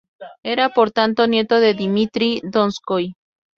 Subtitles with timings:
[0.41, 3.13] Era por tanto nieto de Dmitri Donskói.